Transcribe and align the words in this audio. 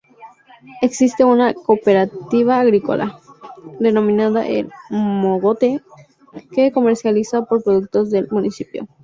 Existe 0.81 1.23
una 1.23 1.53
"Cooperativa 1.53 2.59
agrícola" 2.59 3.19
denominada 3.79 4.47
El 4.47 4.71
Mogote, 4.89 5.83
que 6.51 6.71
comercializa 6.71 7.45
productos 7.45 8.09
del 8.09 8.27
municipio. 8.31 8.87